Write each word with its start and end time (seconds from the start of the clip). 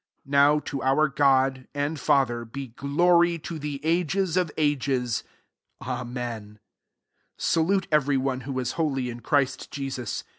20 0.23 0.31
Nov 0.31 0.63
to 0.63 0.81
our 0.81 1.07
God, 1.07 1.67
and 1.75 1.99
Father, 1.99 2.43
be 2.43 2.69
glory 2.69 3.37
to 3.37 3.59
the 3.59 3.79
ages 3.83 4.35
of 4.35 4.49
ages* 4.57 5.23
Ami^u 5.79 6.05
21 6.05 6.59
Salutb 7.37 7.85
every 7.91 8.17
one 8.17 8.41
tvA^ 8.41 8.73
i» 8.73 8.75
holy 8.77 9.11
in 9.11 9.19
Christ 9.19 9.69
Jesu«. 9.69 10.23